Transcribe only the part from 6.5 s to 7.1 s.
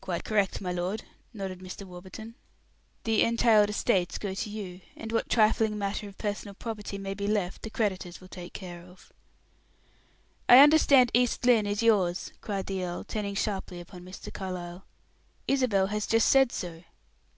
property